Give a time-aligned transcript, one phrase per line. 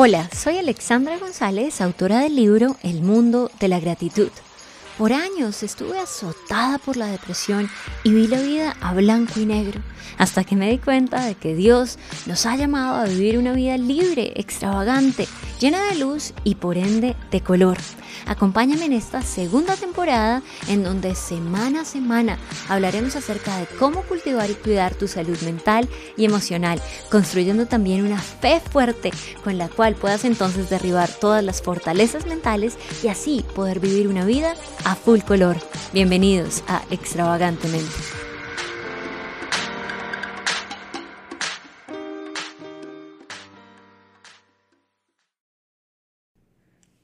[0.00, 4.28] Hola, soy Alexandra González, autora del libro El mundo de la gratitud.
[4.98, 7.70] Por años estuve azotada por la depresión
[8.02, 9.80] y vi la vida a blanco y negro,
[10.18, 13.78] hasta que me di cuenta de que Dios nos ha llamado a vivir una vida
[13.78, 15.28] libre, extravagante,
[15.60, 17.78] llena de luz y por ende de color.
[18.26, 24.50] Acompáñame en esta segunda temporada en donde semana a semana hablaremos acerca de cómo cultivar
[24.50, 29.12] y cuidar tu salud mental y emocional, construyendo también una fe fuerte
[29.44, 34.24] con la cual puedas entonces derribar todas las fortalezas mentales y así poder vivir una
[34.24, 34.54] vida
[34.88, 35.58] a full color.
[35.92, 37.92] Bienvenidos a Extravagantemente.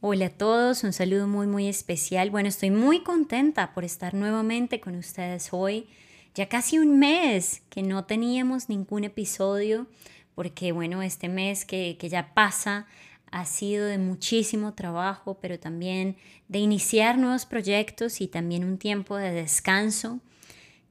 [0.00, 2.30] Hola a todos, un saludo muy muy especial.
[2.30, 5.86] Bueno, estoy muy contenta por estar nuevamente con ustedes hoy.
[6.34, 9.86] Ya casi un mes que no teníamos ningún episodio,
[10.34, 12.86] porque bueno, este mes que, que ya pasa
[13.34, 19.16] ha sido de muchísimo trabajo, pero también de iniciar nuevos proyectos y también un tiempo
[19.16, 20.20] de descanso.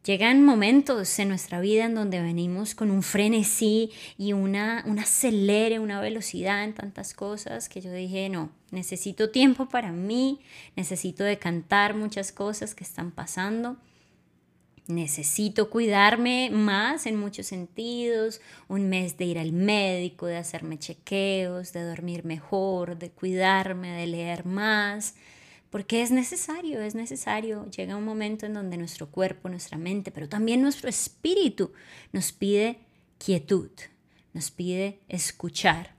[0.03, 5.80] Llegan momentos en nuestra vida en donde venimos con un frenesí y una, un acelere,
[5.80, 10.41] una velocidad en tantas cosas que yo dije, no, necesito tiempo para mí,
[10.75, 13.78] necesito decantar muchas cosas que están pasando.
[14.87, 21.71] Necesito cuidarme más en muchos sentidos, un mes de ir al médico, de hacerme chequeos,
[21.71, 25.15] de dormir mejor, de cuidarme, de leer más,
[25.69, 27.65] porque es necesario, es necesario.
[27.71, 31.71] Llega un momento en donde nuestro cuerpo, nuestra mente, pero también nuestro espíritu
[32.11, 32.79] nos pide
[33.17, 33.71] quietud,
[34.33, 35.95] nos pide escuchar.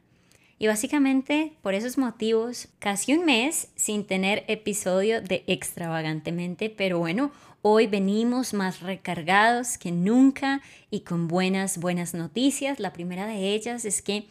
[0.59, 7.33] Y básicamente por esos motivos, casi un mes sin tener episodio de extravagantemente, pero bueno,
[7.67, 12.79] hoy venimos más recargados que nunca y con buenas, buenas noticias.
[12.79, 14.27] La primera de ellas es que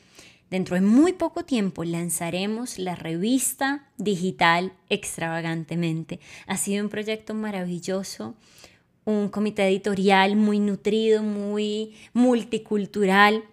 [0.51, 6.19] Dentro de muy poco tiempo lanzaremos la revista digital extravagantemente.
[6.45, 8.35] Ha sido un proyecto maravilloso,
[9.03, 13.43] un comité editorial muy nutrido, muy multicultural,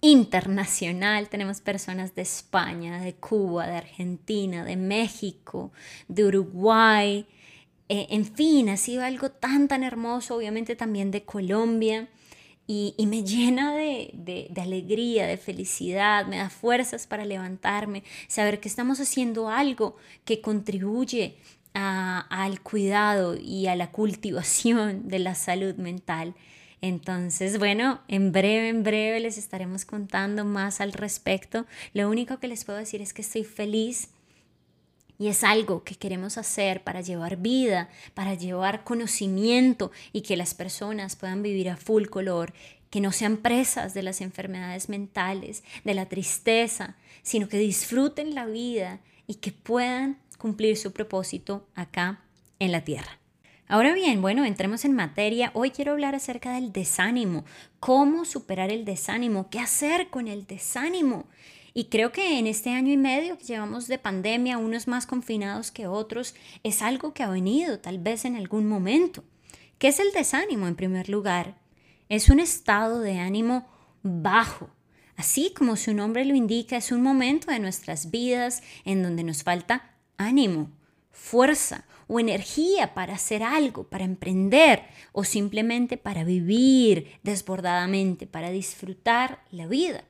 [0.00, 1.28] internacional.
[1.28, 5.70] Tenemos personas de España, de Cuba, de Argentina, de México,
[6.08, 7.24] de Uruguay.
[7.88, 12.08] Eh, en fin, ha sido algo tan, tan hermoso, obviamente también de Colombia
[12.70, 19.00] y, me llena de, alegría, de felicidad, me da fuerzas para levantarme, saber que estamos
[19.00, 19.96] haciendo algo
[20.26, 21.36] que contribuye
[21.72, 26.34] al cuidado y a la cultivación de la salud mental.
[26.82, 31.64] Entonces, bueno, en breve, en breve les estaremos contando más al respecto.
[31.94, 34.10] Lo único que les puedo decir es que estoy feliz
[35.18, 40.54] y es algo que queremos hacer para llevar vida, para llevar conocimiento y que las
[40.54, 42.52] personas puedan vivir a full color,
[42.90, 48.46] que no sean presas de las enfermedades mentales, de la tristeza, sino que disfruten la
[48.46, 52.22] vida y que puedan cumplir su propósito acá
[52.58, 53.18] en la tierra.
[53.70, 55.50] Ahora bien, bueno, entremos en materia.
[55.52, 57.44] Hoy quiero hablar acerca del desánimo,
[57.80, 61.26] cómo superar el desánimo, qué hacer con el desánimo.
[61.74, 65.70] Y creo que en este año y medio que llevamos de pandemia, unos más confinados
[65.70, 69.24] que otros, es algo que ha venido tal vez en algún momento.
[69.78, 71.60] ¿Qué es el desánimo en primer lugar?
[72.08, 73.68] Es un estado de ánimo
[74.02, 74.70] bajo.
[75.16, 79.42] Así como su nombre lo indica, es un momento de nuestras vidas en donde nos
[79.42, 80.70] falta ánimo,
[81.10, 89.44] fuerza o energía para hacer algo, para emprender o simplemente para vivir desbordadamente, para disfrutar
[89.50, 90.04] la vida.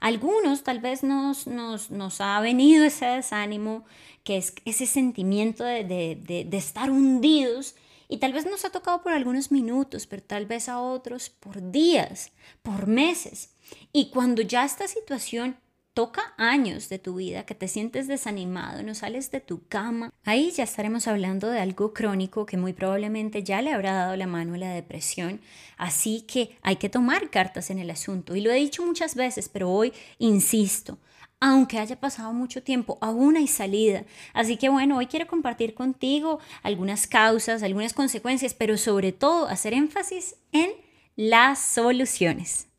[0.00, 3.84] Algunos tal vez nos, nos, ha venido ese desánimo,
[4.24, 7.74] que es ese sentimiento de, de estar hundidos
[8.10, 11.70] y tal vez nos ha tocado por algunos minutos, pero tal vez a otros por
[11.70, 13.50] días, por meses.
[13.92, 15.56] Y cuando ya esta situación
[15.94, 20.50] toca años de tu vida, que te sientes desanimado, no sales de tu cama, ahí
[20.50, 24.54] ya estaremos hablando de algo crónico que muy probablemente ya le habrá dado la mano
[24.54, 25.40] a la depresión.
[25.76, 28.36] Así que hay que tomar cartas en el asunto.
[28.36, 30.98] Y lo he dicho muchas veces, pero hoy insisto.
[31.42, 34.04] Aunque haya pasado mucho tiempo, aún hay salida.
[34.34, 39.72] Así que bueno, hoy quiero compartir contigo algunas causas, algunas consecuencias, pero sobre todo hacer
[39.72, 40.70] énfasis en
[41.16, 42.69] las soluciones.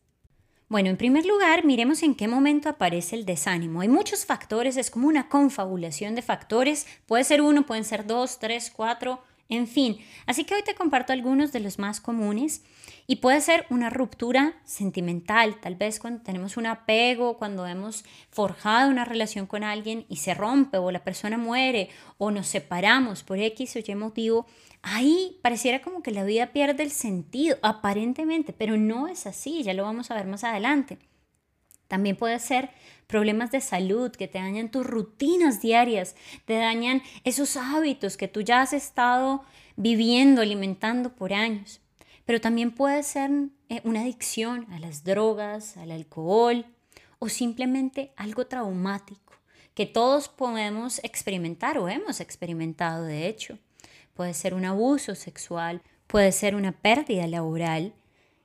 [0.71, 3.81] Bueno, en primer lugar, miremos en qué momento aparece el desánimo.
[3.81, 6.87] Hay muchos factores, es como una confabulación de factores.
[7.07, 9.97] Puede ser uno, pueden ser dos, tres, cuatro, en fin.
[10.27, 12.63] Así que hoy te comparto algunos de los más comunes
[13.11, 18.89] y puede ser una ruptura sentimental, tal vez cuando tenemos un apego, cuando hemos forjado
[18.89, 23.37] una relación con alguien y se rompe o la persona muere o nos separamos por
[23.37, 24.45] X o Y motivo,
[24.81, 29.73] ahí pareciera como que la vida pierde el sentido, aparentemente, pero no es así, ya
[29.73, 30.97] lo vamos a ver más adelante.
[31.89, 32.69] También puede ser
[33.07, 36.15] problemas de salud que te dañan tus rutinas diarias,
[36.45, 39.43] te dañan esos hábitos que tú ya has estado
[39.75, 41.80] viviendo, alimentando por años.
[42.25, 43.31] Pero también puede ser
[43.69, 46.65] eh, una adicción a las drogas, al alcohol
[47.19, 49.31] o simplemente algo traumático
[49.73, 53.57] que todos podemos experimentar o hemos experimentado de hecho.
[54.13, 57.93] Puede ser un abuso sexual, puede ser una pérdida laboral,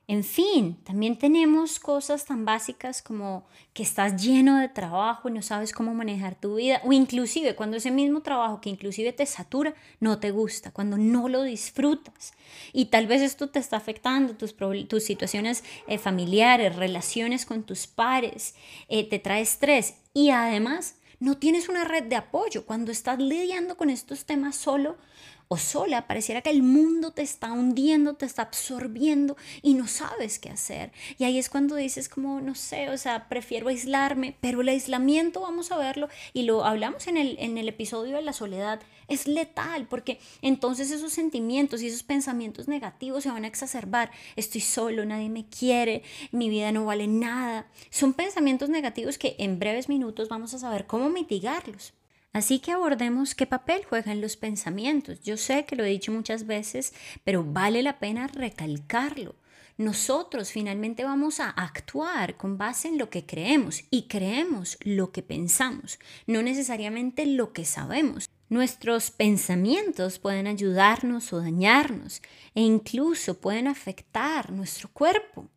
[0.09, 5.43] en fin, también tenemos cosas tan básicas como que estás lleno de trabajo y no
[5.43, 9.75] sabes cómo manejar tu vida, o inclusive cuando ese mismo trabajo que inclusive te satura
[9.99, 12.35] no te gusta, cuando no lo disfrutas.
[12.73, 14.55] Y tal vez esto te está afectando tus,
[14.87, 18.55] tus situaciones eh, familiares, relaciones con tus pares,
[18.89, 22.65] eh, te trae estrés y además no tienes una red de apoyo.
[22.65, 24.99] Cuando estás lidiando con estos temas solo,
[25.49, 30.39] o sola, pareciera que el mundo te está hundiendo, te está absorbiendo y no sabes
[30.39, 30.93] qué hacer.
[31.19, 35.41] Y ahí es cuando dices como, no sé, o sea, prefiero aislarme, pero el aislamiento,
[35.41, 39.29] vamos a verlo, y lo hablamos en el, en el episodio de la soledad, es
[39.29, 44.11] letal, porque entonces esos sentimientos y esos pensamientos negativos se van a exacerbar.
[44.35, 46.03] Estoy solo, nadie me quiere,
[46.33, 47.69] mi vida no vale nada.
[47.91, 51.93] Son pensamientos negativos que en breves minutos vamos a saber cómo mitigarlos.
[52.33, 55.21] Así que abordemos qué papel juegan los pensamientos.
[55.23, 56.93] Yo sé que lo he dicho muchas veces,
[57.25, 59.37] pero vale la pena recalcarlo.
[59.79, 65.23] Nosotros finalmente vamos a actuar con base en lo que creemos y creemos lo que
[65.23, 68.31] pensamos, no necesariamente lo que sabemos.
[68.49, 72.23] Nuestros pensamientos pueden ayudarnos o dañarnos
[72.55, 75.51] e incluso pueden afectar nuestro cuerpo.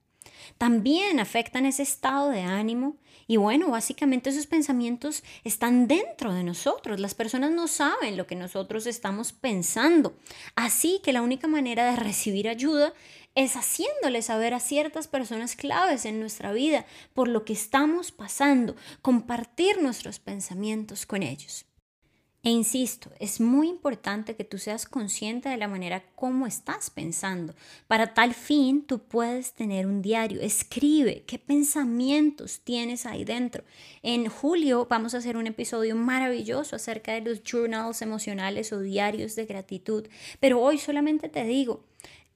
[0.57, 2.97] También afectan ese estado de ánimo
[3.29, 6.99] y bueno, básicamente esos pensamientos están dentro de nosotros.
[6.99, 10.15] Las personas no saben lo que nosotros estamos pensando.
[10.55, 12.91] Así que la única manera de recibir ayuda
[13.35, 18.75] es haciéndole saber a ciertas personas claves en nuestra vida por lo que estamos pasando,
[19.03, 21.68] compartir nuestros pensamientos con ellos.
[22.41, 27.53] E insisto, es muy importante que tú seas consciente de la manera como estás pensando.
[27.87, 30.39] Para tal fin, tú puedes tener un diario.
[30.39, 33.65] Escribe qué pensamientos tienes ahí dentro.
[34.03, 39.35] En julio vamos a hacer un episodio maravilloso acerca de los journals emocionales o diarios
[39.35, 40.07] de gratitud.
[40.39, 41.83] Pero hoy solamente te digo,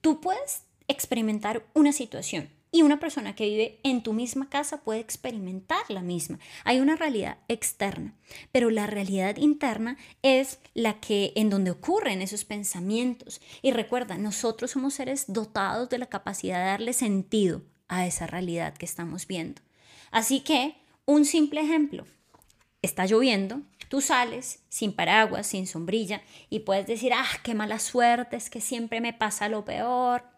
[0.02, 5.00] tú puedes experimentar una situación y una persona que vive en tu misma casa puede
[5.00, 6.40] experimentar la misma.
[6.66, 8.16] Hay una realidad externa,
[8.52, 13.42] pero la realidad interna es la que en donde ocurren esos pensamientos.
[13.62, 18.74] Y recuerda, nosotros somos seres dotados de la capacidad de darle sentido a esa realidad
[18.74, 19.62] que estamos viendo.
[20.10, 20.76] Así que,
[21.06, 22.08] un simple ejemplo,
[22.82, 28.36] está lloviendo, tú sales sin paraguas, sin sombrilla y puedes decir, ah, qué mala suerte,
[28.36, 30.33] es que siempre me pasa lo peor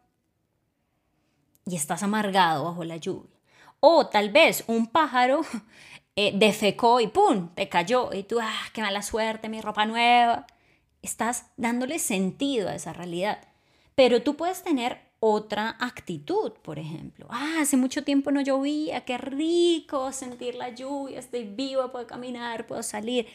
[1.66, 3.40] y estás amargado bajo la lluvia.
[3.80, 5.42] O tal vez un pájaro
[6.16, 7.50] eh, defecó y ¡pum!
[7.56, 10.46] te cayó y tú, ¡ah, qué mala suerte, mi ropa nueva!
[11.02, 13.40] Estás dándole sentido a esa realidad.
[13.96, 17.28] Pero tú puedes tener otra actitud, por ejemplo.
[17.30, 22.68] Ah, hace mucho tiempo no llovía, qué rico sentir la lluvia, estoy viva, puedo caminar,
[22.68, 23.28] puedo salir.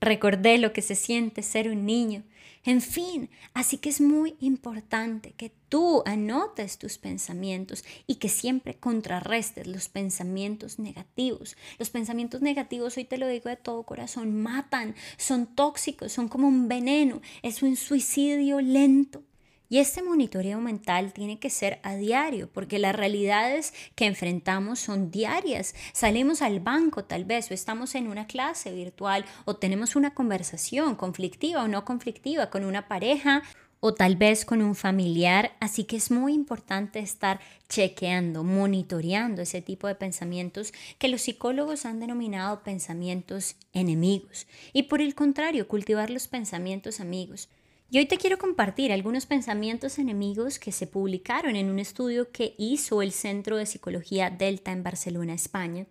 [0.00, 2.22] Recordé lo que se siente ser un niño.
[2.64, 8.76] En fin, así que es muy importante que tú anotes tus pensamientos y que siempre
[8.78, 11.56] contrarrestes los pensamientos negativos.
[11.80, 16.46] Los pensamientos negativos, hoy te lo digo de todo corazón, matan, son tóxicos, son como
[16.46, 19.24] un veneno, es un suicidio lento.
[19.72, 25.10] Y este monitoreo mental tiene que ser a diario, porque las realidades que enfrentamos son
[25.10, 25.74] diarias.
[25.94, 30.94] Salimos al banco tal vez, o estamos en una clase virtual, o tenemos una conversación
[30.94, 33.44] conflictiva o no conflictiva con una pareja
[33.80, 39.62] o tal vez con un familiar, así que es muy importante estar chequeando, monitoreando ese
[39.62, 46.10] tipo de pensamientos que los psicólogos han denominado pensamientos enemigos y por el contrario, cultivar
[46.10, 47.48] los pensamientos amigos.
[47.92, 52.54] Y hoy te quiero compartir algunos pensamientos enemigos que se publicaron en un estudio que
[52.56, 55.84] hizo el Centro de Psicología Delta en Barcelona, España.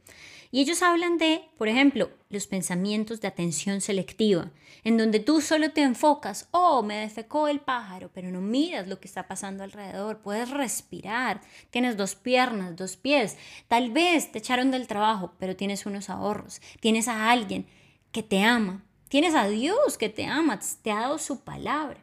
[0.49, 4.49] Y ellos hablan de, por ejemplo, los pensamientos de atención selectiva,
[4.83, 8.99] en donde tú solo te enfocas, oh, me defecó el pájaro, pero no miras lo
[8.99, 14.71] que está pasando alrededor, puedes respirar, tienes dos piernas, dos pies, tal vez te echaron
[14.71, 17.67] del trabajo, pero tienes unos ahorros, tienes a alguien
[18.11, 22.01] que te ama, Tienes a Dios que te ama, te ha dado su palabra.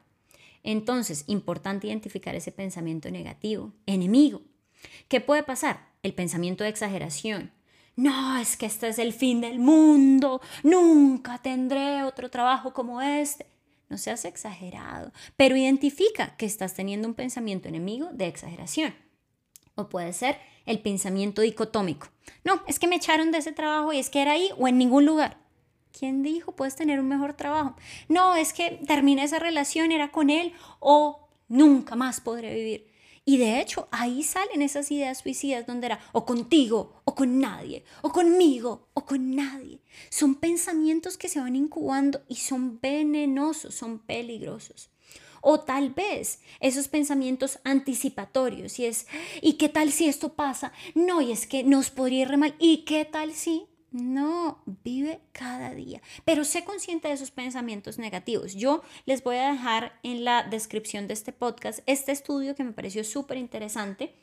[0.62, 4.42] Entonces, importante identificar ese pensamiento negativo, enemigo.
[5.08, 5.88] ¿Qué puede pasar?
[6.02, 7.50] El pensamiento de exageración.
[7.96, 13.46] No, es que este es el fin del mundo, nunca tendré otro trabajo como este.
[13.88, 18.94] No seas exagerado, pero identifica que estás teniendo un pensamiento enemigo de exageración.
[19.76, 20.36] O puede ser
[20.66, 22.08] el pensamiento dicotómico.
[22.44, 24.76] No, es que me echaron de ese trabajo y es que era ahí o en
[24.76, 25.47] ningún lugar.
[25.98, 27.74] ¿Quién dijo puedes tener un mejor trabajo?
[28.08, 32.88] No, es que terminé esa relación, era con él o nunca más podré vivir.
[33.24, 37.84] Y de hecho, ahí salen esas ideas suicidas donde era o contigo o con nadie,
[38.00, 39.80] o conmigo o con nadie.
[40.08, 44.90] Son pensamientos que se van incubando y son venenosos, son peligrosos.
[45.40, 49.06] O tal vez esos pensamientos anticipatorios y es,
[49.42, 50.72] ¿y qué tal si esto pasa?
[50.94, 52.54] No, y es que nos podría ir mal.
[52.58, 53.66] ¿Y qué tal si?
[53.90, 56.02] No, vive cada día.
[56.24, 58.54] Pero sé consciente de esos pensamientos negativos.
[58.54, 62.72] Yo les voy a dejar en la descripción de este podcast este estudio que me
[62.72, 64.14] pareció súper interesante.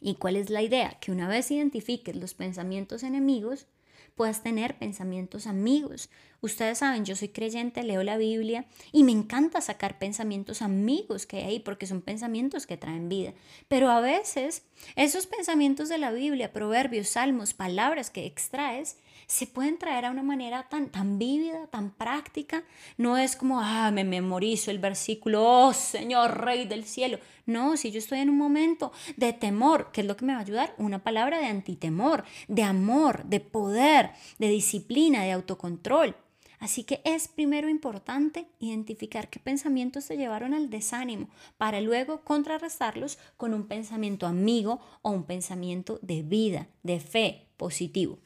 [0.00, 0.98] ¿Y cuál es la idea?
[1.00, 3.66] Que una vez identifiques los pensamientos enemigos,
[4.14, 6.10] puedas tener pensamientos amigos.
[6.40, 11.38] Ustedes saben, yo soy creyente, leo la Biblia y me encanta sacar pensamientos amigos que
[11.38, 13.32] hay ahí porque son pensamientos que traen vida.
[13.68, 14.64] Pero a veces
[14.96, 20.22] esos pensamientos de la Biblia, proverbios, salmos, palabras que extraes, se pueden traer a una
[20.22, 22.64] manera tan, tan vívida, tan práctica.
[22.96, 27.18] No es como, ah, me memorizo el versículo, oh Señor, Rey del cielo.
[27.46, 30.38] No, si yo estoy en un momento de temor, ¿qué es lo que me va
[30.38, 30.74] a ayudar?
[30.78, 36.14] Una palabra de antitemor, de amor, de poder, de disciplina, de autocontrol.
[36.62, 41.28] Así que es primero importante identificar qué pensamientos te llevaron al desánimo
[41.58, 48.20] para luego contrarrestarlos con un pensamiento amigo o un pensamiento de vida, de fe positivo.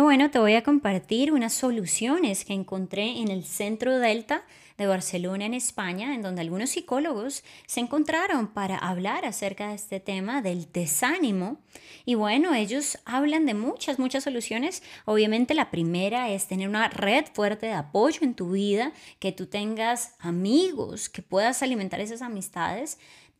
[0.00, 4.44] Bueno, te voy a compartir unas soluciones que encontré en el Centro Delta
[4.76, 9.98] de Barcelona, en España, en donde algunos psicólogos se encontraron para hablar acerca de este
[9.98, 11.58] tema del desánimo.
[12.04, 14.84] Y bueno, ellos hablan de muchas, muchas soluciones.
[15.04, 19.46] Obviamente la primera es tener una red fuerte de apoyo en tu vida, que tú
[19.46, 22.98] tengas amigos, que puedas alimentar esas amistades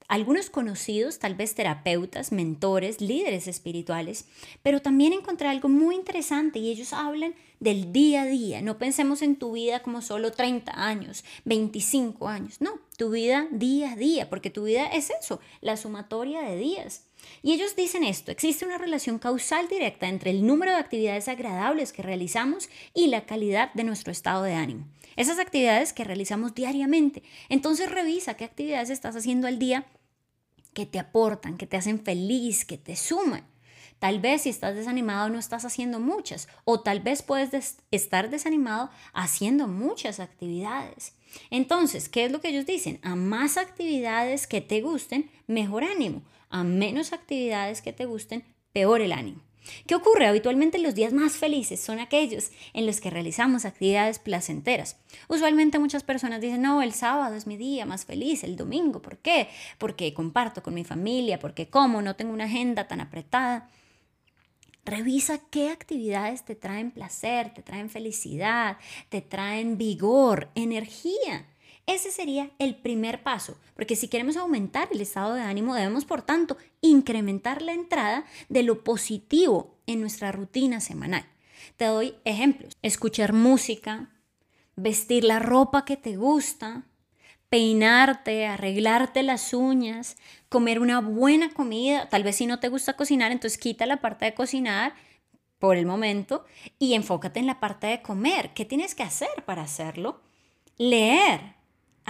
[0.08, 4.24] algunos conocidos, tal vez terapeutas, mentores, líderes espirituales,
[4.62, 8.62] pero también encontré algo muy interesante y ellos hablan del día a día.
[8.62, 13.92] No pensemos en tu vida como solo 30 años, 25 años, no, tu vida día
[13.92, 17.04] a día, porque tu vida es eso, la sumatoria de días.
[17.42, 21.92] Y ellos dicen esto, existe una relación causal directa entre el número de actividades agradables
[21.92, 24.86] que realizamos y la calidad de nuestro estado de ánimo.
[25.16, 27.24] Esas actividades que realizamos diariamente.
[27.48, 29.84] Entonces revisa qué actividades estás haciendo al día
[30.78, 33.44] que te aportan, que te hacen feliz, que te suman.
[33.98, 38.88] Tal vez si estás desanimado no estás haciendo muchas o tal vez puedes estar desanimado
[39.12, 41.14] haciendo muchas actividades.
[41.50, 43.00] Entonces, ¿qué es lo que ellos dicen?
[43.02, 46.22] A más actividades que te gusten, mejor ánimo.
[46.48, 49.47] A menos actividades que te gusten, peor el ánimo.
[49.86, 50.26] ¿Qué ocurre?
[50.26, 54.96] Habitualmente los días más felices son aquellos en los que realizamos actividades placenteras.
[55.28, 59.18] Usualmente muchas personas dicen, no, el sábado es mi día más feliz, el domingo, ¿por
[59.18, 59.48] qué?
[59.78, 63.68] Porque comparto con mi familia, porque como, no tengo una agenda tan apretada.
[64.84, 68.78] Revisa qué actividades te traen placer, te traen felicidad,
[69.10, 71.46] te traen vigor, energía.
[71.88, 76.20] Ese sería el primer paso, porque si queremos aumentar el estado de ánimo debemos, por
[76.20, 81.24] tanto, incrementar la entrada de lo positivo en nuestra rutina semanal.
[81.78, 82.76] Te doy ejemplos.
[82.82, 84.10] Escuchar música,
[84.76, 86.84] vestir la ropa que te gusta,
[87.48, 90.18] peinarte, arreglarte las uñas,
[90.50, 92.10] comer una buena comida.
[92.10, 94.92] Tal vez si no te gusta cocinar, entonces quita la parte de cocinar
[95.58, 96.44] por el momento
[96.78, 98.52] y enfócate en la parte de comer.
[98.52, 100.20] ¿Qué tienes que hacer para hacerlo?
[100.76, 101.57] Leer,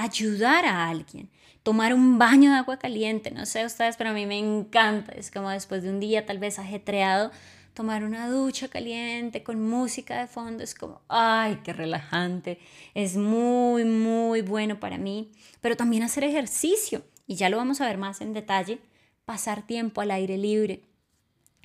[0.02, 1.28] ayudar a alguien,
[1.62, 5.31] tomar un baño de agua caliente, no sé ustedes, pero a mí me encanta, es
[5.31, 7.33] como después de un día tal vez ajetreado,
[7.75, 12.59] tomar una ducha caliente con música de fondo, es como, ay, qué relajante,
[12.95, 17.87] es muy, muy bueno para mí, pero también hacer ejercicio, y ya lo vamos a
[17.87, 18.78] ver más en detalle,
[19.25, 20.83] pasar tiempo al aire libre.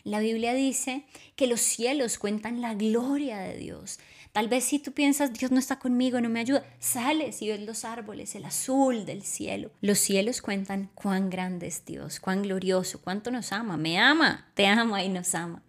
[0.03, 3.99] La Biblia dice que los cielos cuentan la gloria de Dios,
[4.33, 7.61] Tal vez si tú piensas, Dios no está conmigo, no me ayuda, sales y ves
[7.61, 9.69] los árboles, el azul del cielo.
[9.79, 14.65] Los cielos cuentan cuán grande es Dios, cuán glorioso, cuánto nos ama, me ama, te
[14.65, 15.61] ama y nos ama.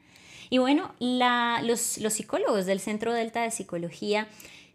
[0.48, 4.28] Y bueno, los, los psicólogos del Centro Delta de Psicología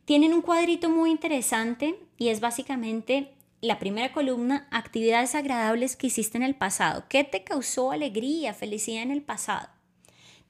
[0.06, 6.38] tienen un cuadrito muy interesante y es básicamente la primera columna, actividades agradables que hiciste
[6.38, 7.06] en el pasado.
[7.10, 9.68] ¿Qué te causó alegría, felicidad en el pasado?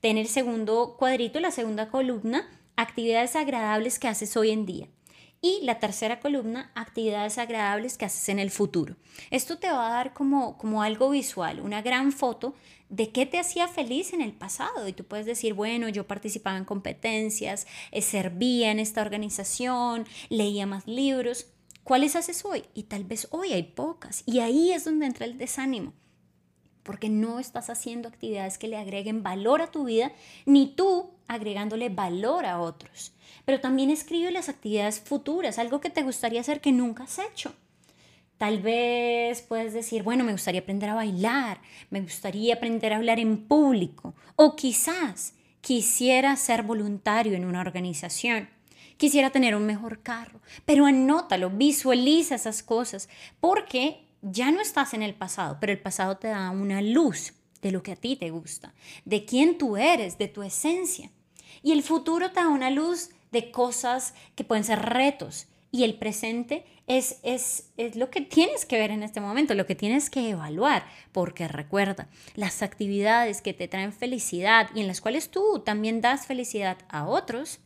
[0.02, 4.88] Tener el segundo cuadrito, la segunda columna, actividades agradables que haces hoy en día.
[5.42, 8.96] Y la tercera columna, actividades agradables que haces en el futuro.
[9.32, 12.56] Esto te va a dar como, como algo visual, una gran foto
[12.90, 14.88] de qué te hacía feliz en el pasado.
[14.88, 20.66] Y tú puedes decir, bueno, yo participaba en competencias, eh, servía en esta organización, leía
[20.66, 21.48] más libros.
[21.84, 22.64] ¿Cuáles haces hoy?
[22.74, 24.24] Y tal vez hoy hay pocas.
[24.26, 25.94] Y ahí es donde entra el desánimo
[26.90, 30.12] porque no estás haciendo actividades que le agreguen valor a tu vida,
[30.48, 33.14] ni tú agregándole valor a otros.
[33.46, 37.54] Pero también escribe las actividades futuras, algo que te gustaría hacer que nunca has hecho.
[38.40, 43.20] Tal vez puedes decir, bueno, me gustaría aprender a bailar, me gustaría aprender a hablar
[43.20, 48.50] en público, o quizás quisiera ser voluntario en una organización,
[48.98, 55.04] quisiera tener un mejor carro, pero anótalo, visualiza esas cosas, porque ya no estás en
[55.04, 58.30] el pasado, pero el pasado te da una luz de lo que a ti te
[58.30, 58.74] gusta,
[59.06, 61.12] de quién tú eres, de tu esencia.
[61.62, 65.48] Y el futuro te da una luz de cosas que pueden ser retos.
[65.72, 69.68] Y el presente es, es, es lo que tienes que ver en este momento, lo
[69.68, 75.00] que tienes que evaluar, porque recuerda, las actividades que te traen felicidad y en las
[75.00, 77.60] cuales tú también das felicidad a otros,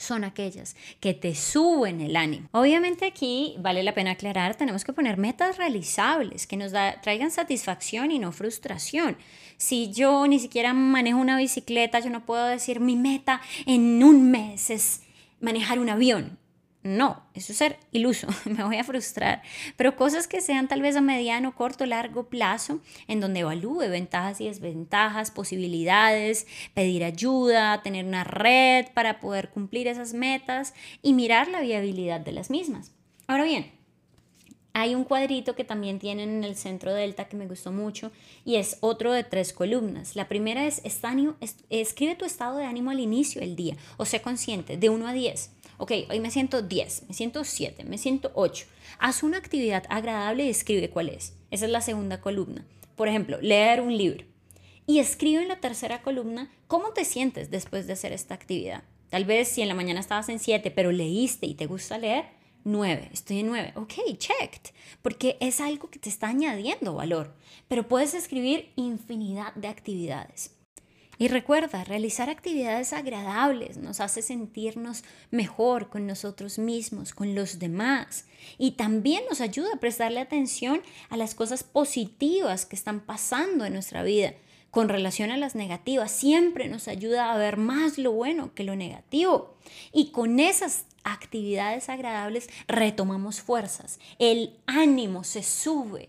[0.00, 2.48] son aquellas que te suben el ánimo.
[2.52, 8.10] Obviamente aquí vale la pena aclarar, tenemos que poner metas realizables que nos traigan satisfacción
[8.10, 9.16] y no frustración.
[9.58, 14.30] Si yo ni siquiera manejo una bicicleta, yo no puedo decir mi meta en un
[14.30, 15.02] mes es
[15.40, 16.39] manejar un avión.
[16.82, 19.42] No, eso es ser iluso, me voy a frustrar.
[19.76, 24.40] Pero cosas que sean tal vez a mediano, corto, largo plazo, en donde evalúe ventajas
[24.40, 30.72] y desventajas, posibilidades, pedir ayuda, tener una red para poder cumplir esas metas
[31.02, 32.92] y mirar la viabilidad de las mismas.
[33.26, 33.70] Ahora bien,
[34.72, 38.10] hay un cuadrito que también tienen en el centro delta que me gustó mucho
[38.46, 40.16] y es otro de tres columnas.
[40.16, 40.80] La primera es,
[41.68, 45.12] escribe tu estado de ánimo al inicio del día o sea consciente de 1 a
[45.12, 48.66] 10 ok, hoy me siento 10, me siento 7, me siento 8.
[48.98, 51.34] Haz una actividad agradable y escribe cuál es.
[51.50, 52.66] Esa es la segunda columna.
[52.96, 54.26] Por ejemplo, leer un libro.
[54.86, 58.84] Y escribe en la tercera columna cómo te sientes después de hacer esta actividad.
[59.08, 62.26] Tal vez si en la mañana estabas en 7, pero leíste y te gusta leer,
[62.64, 63.72] 9, estoy en 9.
[63.76, 64.74] Ok, checked.
[65.00, 67.34] Porque es algo que te está añadiendo valor.
[67.68, 70.50] Pero puedes escribir infinidad de actividades.
[71.20, 78.24] Y recuerda, realizar actividades agradables nos hace sentirnos mejor con nosotros mismos, con los demás.
[78.56, 80.80] Y también nos ayuda a prestarle atención
[81.10, 84.32] a las cosas positivas que están pasando en nuestra vida.
[84.70, 88.74] Con relación a las negativas, siempre nos ayuda a ver más lo bueno que lo
[88.74, 89.58] negativo.
[89.92, 96.08] Y con esas actividades agradables retomamos fuerzas, el ánimo se sube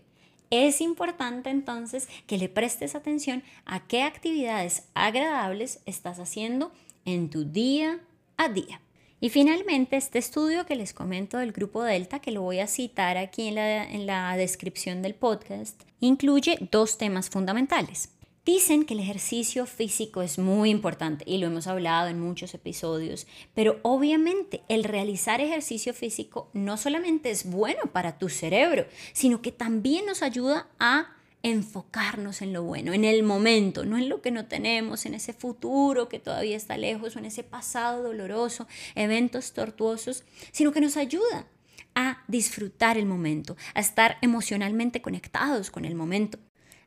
[0.52, 6.72] es importante entonces que le prestes atención a qué actividades agradables estás haciendo
[7.06, 8.00] en tu día
[8.36, 8.82] a día.
[9.18, 13.16] Y finalmente, este estudio que les comento del grupo Delta, que lo voy a citar
[13.16, 18.10] aquí en la, en la descripción del podcast, incluye dos temas fundamentales.
[18.44, 23.28] Dicen que el ejercicio físico es muy importante y lo hemos hablado en muchos episodios,
[23.54, 29.52] pero obviamente el realizar ejercicio físico no solamente es bueno para tu cerebro, sino que
[29.52, 34.32] también nos ayuda a enfocarnos en lo bueno, en el momento, no en lo que
[34.32, 39.52] no tenemos, en ese futuro que todavía está lejos o en ese pasado doloroso, eventos
[39.52, 41.46] tortuosos, sino que nos ayuda
[41.94, 46.40] a disfrutar el momento, a estar emocionalmente conectados con el momento.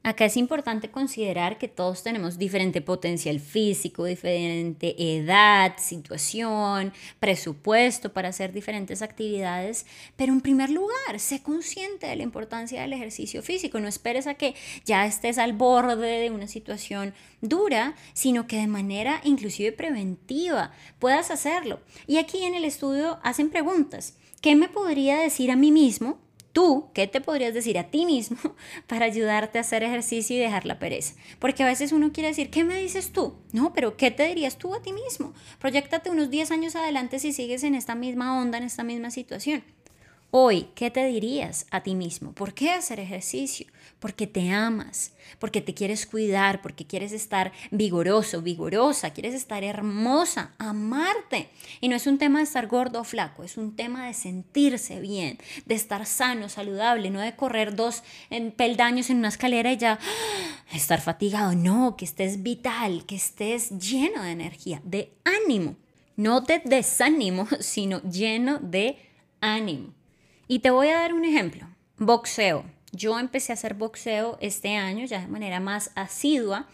[0.05, 8.29] Acá es importante considerar que todos tenemos diferente potencial físico, diferente edad, situación, presupuesto para
[8.29, 13.79] hacer diferentes actividades, pero en primer lugar, sé consciente de la importancia del ejercicio físico.
[13.79, 14.53] No esperes a que
[14.85, 21.31] ya estés al borde de una situación dura, sino que de manera inclusive preventiva puedas
[21.31, 21.79] hacerlo.
[22.05, 24.13] Y aquí en el estudio hacen preguntas.
[24.39, 26.19] ¿Qué me podría decir a mí mismo
[26.55, 28.37] tú, ¿qué te podrías decir a ti mismo
[28.87, 31.13] para ayudarte a hacer ejercicio y dejar la pereza?
[31.37, 33.35] Porque a veces uno quiere decir, ¿qué me dices tú?
[33.51, 35.33] No, pero ¿qué te dirías tú a ti mismo?
[35.59, 39.65] Proyectate unos 10 años adelante si sigues en esta misma onda, en esta misma situación.
[40.37, 42.33] Hoy, ¿qué te dirías a ti mismo?
[42.33, 43.67] ¿Por qué hacer ejercicio?
[43.99, 50.51] Porque te amas, porque te quieres cuidar, porque quieres estar vigoroso, vigorosa, quieres estar hermosa,
[50.57, 51.47] amarte.
[51.79, 54.99] Y no es un tema de estar gordo o flaco, es un tema de sentirse
[54.99, 58.03] bien, de estar sano, saludable, no de correr dos
[58.57, 59.99] peldaños en una escalera y ya
[60.73, 61.55] estar fatigado.
[61.55, 65.77] No, que estés vital, que estés lleno de energía, de ánimo.
[66.17, 68.97] No de desánimo, sino lleno de
[69.39, 69.93] ánimo.
[70.47, 71.67] Y te voy a dar un ejemplo.
[71.97, 72.65] Boxeo.
[72.91, 76.67] Yo empecé a hacer boxeo este año ya de manera más asidua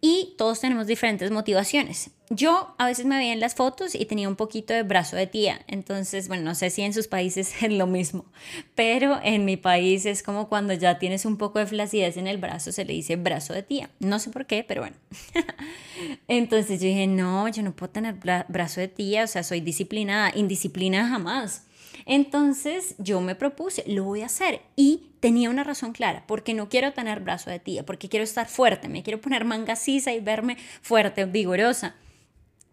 [0.00, 2.10] y todos tenemos diferentes motivaciones.
[2.28, 5.28] Yo a veces me veía en las fotos y tenía un poquito de brazo de
[5.28, 8.26] tía, entonces, bueno, no sé si en sus países es lo mismo,
[8.74, 12.38] pero en mi país es como cuando ya tienes un poco de flacidez en el
[12.38, 13.90] brazo, se le dice brazo de tía.
[14.00, 14.96] No sé por qué, pero bueno.
[16.28, 18.16] entonces yo dije, no, yo no puedo tener
[18.48, 21.65] brazo de tía, o sea, soy disciplinada, indisciplina jamás.
[22.06, 26.68] Entonces yo me propuse, lo voy a hacer y tenía una razón clara, porque no
[26.68, 30.20] quiero tener brazo de tía, porque quiero estar fuerte, me quiero poner manga sisa y
[30.20, 31.96] verme fuerte, vigorosa.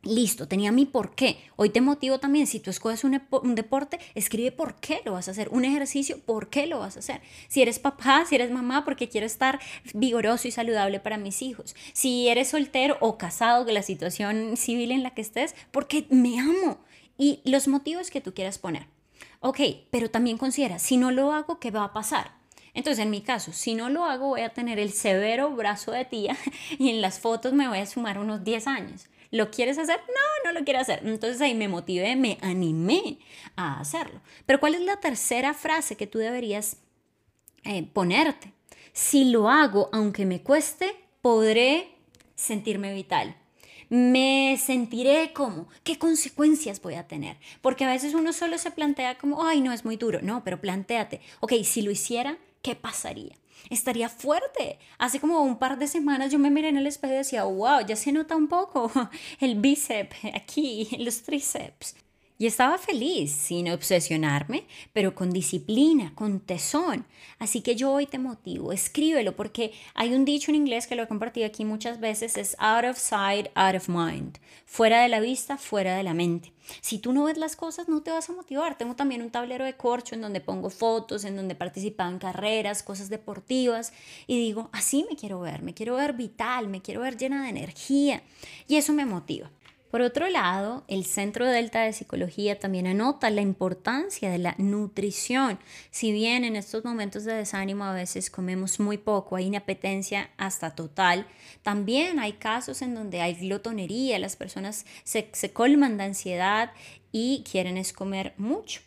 [0.03, 1.37] Listo, tenía mi por qué.
[1.55, 5.29] Hoy te motivo también, si tú escoges un, un, deporte, escribe por qué lo vas
[5.29, 5.47] a hacer.
[5.49, 7.21] Un ejercicio, por qué lo vas a hacer.
[7.47, 9.59] Si eres papá, si eres mamá, porque quiero estar
[9.93, 11.73] vigoroso y saludable para mis hijos.
[11.93, 16.37] Si eres soltero o casado, de la situación civil en la que estés, porque me
[16.37, 16.79] amo.
[17.17, 18.92] Y los motivos que tú quieras poner.
[19.45, 19.59] Ok,
[19.91, 22.31] pero también considera, si no lo hago, ¿qué va a pasar?
[22.73, 26.05] Entonces, en mi caso, si no lo hago, voy a tener el severo brazo de
[26.05, 26.37] tía
[26.79, 29.07] y en las fotos me voy a sumar unos 10 años.
[29.31, 29.99] ¿Lo quieres hacer?
[30.07, 31.01] No, no lo quiero hacer.
[31.03, 33.19] Entonces ahí me motivé, me animé
[33.57, 34.21] a hacerlo.
[34.45, 36.77] Pero ¿cuál es la tercera frase que tú deberías
[37.65, 38.53] eh, ponerte?
[38.93, 41.97] Si lo hago, aunque me cueste, podré
[42.35, 43.35] sentirme vital.
[43.93, 47.37] Me sentiré como, ¿qué consecuencias voy a tener?
[47.61, 50.19] Porque a veces uno solo se plantea como, ay, no es muy duro.
[50.23, 53.35] No, pero planteate, ok, si lo hiciera, ¿qué pasaría?
[53.69, 54.79] estaría fuerte.
[54.97, 57.85] Hace como un par de semanas yo me miré en el espejo y decía, wow,
[57.85, 58.91] ya se nota un poco
[59.39, 61.95] el bíceps aquí, los tríceps.
[62.43, 67.05] Y estaba feliz, sin obsesionarme, pero con disciplina, con tesón.
[67.39, 71.03] Así que yo hoy te motivo, escríbelo, porque hay un dicho en inglés que lo
[71.03, 74.39] he compartido aquí muchas veces, es out of sight, out of mind.
[74.65, 76.51] Fuera de la vista, fuera de la mente.
[76.81, 78.77] Si tú no ves las cosas, no te vas a motivar.
[78.77, 82.19] Tengo también un tablero de corcho en donde pongo fotos, en donde he participado en
[82.19, 83.93] carreras, cosas deportivas,
[84.27, 87.51] y digo, así me quiero ver, me quiero ver vital, me quiero ver llena de
[87.51, 88.21] energía.
[88.67, 89.49] Y eso me motiva.
[89.93, 95.59] Por otro lado, el Centro Delta de Psicología también anota la importancia de la nutrición.
[95.91, 100.73] Si bien en estos momentos de desánimo a veces comemos muy poco, hay inapetencia hasta
[100.73, 101.27] total,
[101.61, 106.71] también hay casos en donde hay glotonería, las personas se, se colman de ansiedad
[107.11, 108.81] y quieren es comer mucho.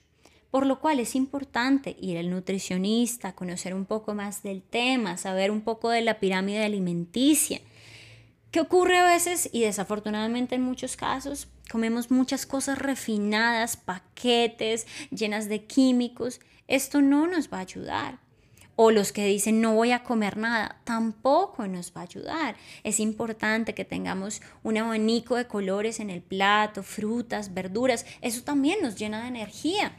[0.51, 5.53] Por lo cual es importante ir al nutricionista, conocer un poco más del tema, saber
[5.53, 7.61] un poco de la pirámide alimenticia
[8.57, 9.51] ¿Qué ocurre a veces?
[9.53, 16.41] Y desafortunadamente en muchos casos comemos muchas cosas refinadas, paquetes llenas de químicos.
[16.67, 18.19] Esto no nos va a ayudar.
[18.75, 22.57] O los que dicen no voy a comer nada, tampoco nos va a ayudar.
[22.83, 28.07] Es importante que tengamos un abanico de colores en el plato, frutas, verduras.
[28.23, 29.93] Eso también nos llena de energía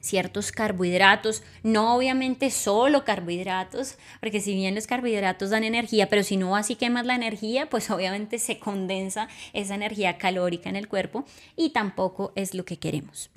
[0.00, 6.36] ciertos carbohidratos, no obviamente solo carbohidratos, porque si bien los carbohidratos dan energía, pero si
[6.36, 11.24] no así quemas la energía, pues obviamente se condensa esa energía calórica en el cuerpo
[11.56, 13.30] y tampoco es lo que queremos.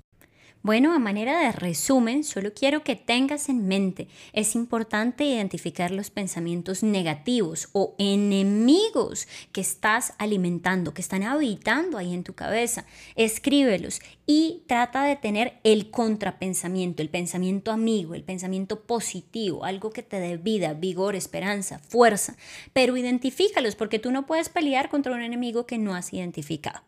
[0.64, 6.10] Bueno, a manera de resumen, solo quiero que tengas en mente, es importante identificar los
[6.10, 12.86] pensamientos negativos o enemigos que estás alimentando, que están habitando ahí en tu cabeza.
[13.18, 20.02] Escríbelos y trata de tener el contrapensamiento, el pensamiento amigo, el pensamiento positivo, algo que
[20.02, 22.38] te dé vida, vigor, esperanza, fuerza.
[22.72, 26.80] Pero identifícalos porque tú no puedes pelear contra un enemigo que no has identificado.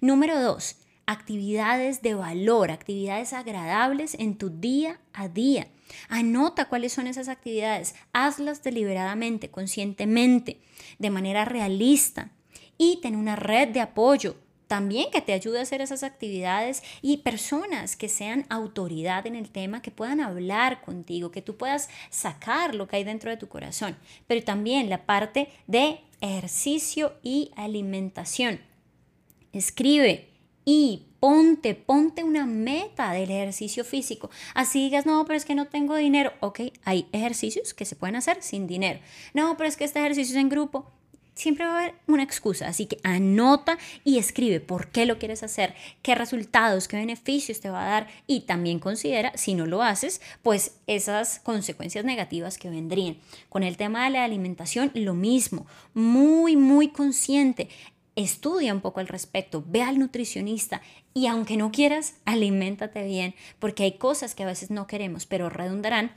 [0.00, 5.68] Número dos, actividades de valor, actividades agradables en tu día a día.
[6.08, 10.60] Anota cuáles son esas actividades, hazlas deliberadamente, conscientemente,
[10.98, 12.30] de manera realista
[12.76, 17.18] y ten una red de apoyo también que te ayude a hacer esas actividades y
[17.18, 22.74] personas que sean autoridad en el tema, que puedan hablar contigo, que tú puedas sacar
[22.74, 28.60] lo que hay dentro de tu corazón, pero también la parte de ejercicio y alimentación.
[29.52, 30.28] Escribe,
[30.66, 34.28] y ponte, ponte una meta del ejercicio físico.
[34.52, 36.32] Así digas, no, pero es que no tengo dinero.
[36.40, 39.00] Ok, hay ejercicios que se pueden hacer sin dinero.
[39.32, 40.90] No, pero es que este ejercicio es en grupo.
[41.34, 45.42] Siempre va a haber una excusa, así que anota y escribe por qué lo quieres
[45.42, 49.82] hacer, qué resultados, qué beneficios te va a dar y también considera, si no lo
[49.82, 53.18] haces, pues esas consecuencias negativas que vendrían.
[53.50, 57.68] Con el tema de la alimentación, lo mismo, muy, muy consciente
[58.16, 60.82] estudia un poco al respecto, ve al nutricionista
[61.14, 65.50] y aunque no quieras, aliméntate bien, porque hay cosas que a veces no queremos, pero
[65.50, 66.12] redundarán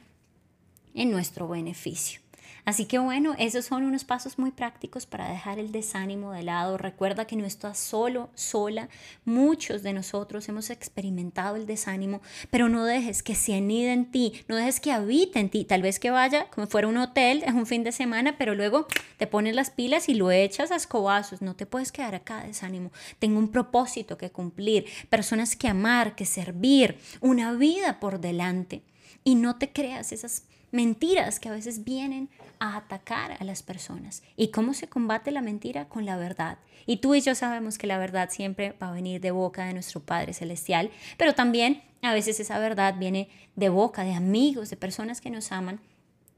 [0.96, 2.22] en nuestro beneficio.
[2.70, 6.78] Así que bueno, esos son unos pasos muy prácticos para dejar el desánimo de lado.
[6.78, 8.90] Recuerda que no estás solo, sola.
[9.26, 14.44] Muchos de nosotros hemos experimentado el desánimo, pero no dejes que se anide en ti,
[14.48, 15.66] no dejes que habite en ti.
[15.66, 18.86] Tal vez que vaya como fuera un hotel, es un fin de semana, pero luego
[19.18, 21.42] te pones las pilas y lo echas a escobazos.
[21.42, 22.92] No te puedes quedar acá desánimo.
[23.18, 28.84] Tengo un propósito que cumplir, personas que amar, que servir, una vida por delante.
[29.24, 32.30] Y no te creas esas mentiras que a veces vienen
[32.60, 34.24] a atacar a las personas.
[34.36, 35.88] ¿Y cómo se combate la mentira?
[35.88, 36.58] Con la verdad.
[36.86, 39.74] Y tú y yo sabemos que la verdad siempre va a venir de boca de
[39.74, 43.28] nuestro Padre Celestial, pero también A veces esa verdad viene
[43.58, 45.82] de boca, de amigos, de personas que nos aman.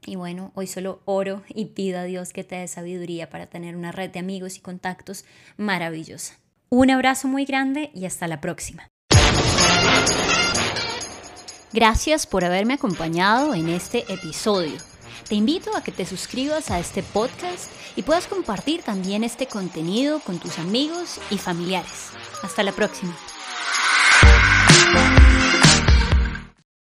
[0.04, 3.76] Y bueno, hoy solo oro y pido a Dios que te dé sabiduría para tener
[3.76, 5.24] una red de amigos y contactos
[5.56, 6.34] maravillosa.
[6.68, 8.88] Un abrazo muy grande y hasta la próxima.
[11.72, 14.76] Gracias por haberme acompañado en este episodio.
[15.28, 20.20] Te invito a que te suscribas a este podcast y puedas compartir también este contenido
[20.20, 22.10] con tus amigos y familiares.
[22.42, 23.16] Hasta la próxima.